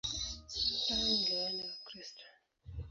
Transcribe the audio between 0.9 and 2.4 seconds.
wengi wao ni Wakristo.